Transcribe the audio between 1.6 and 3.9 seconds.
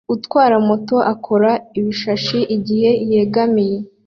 ibishashi igihe yegamiye